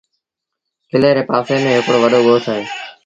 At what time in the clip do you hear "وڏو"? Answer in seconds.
2.03-2.19